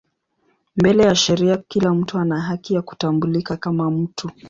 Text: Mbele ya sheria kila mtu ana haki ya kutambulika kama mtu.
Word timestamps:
Mbele 0.75 1.03
ya 1.03 1.15
sheria 1.15 1.57
kila 1.57 1.93
mtu 1.93 2.17
ana 2.17 2.41
haki 2.41 2.73
ya 2.73 2.81
kutambulika 2.81 3.57
kama 3.57 3.91
mtu. 3.91 4.31